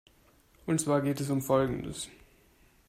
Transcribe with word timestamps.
Und 0.65 0.81
zwar 0.81 1.03
geht 1.03 1.21
es 1.21 1.29
um 1.29 1.43
Folgendes. 1.43 2.09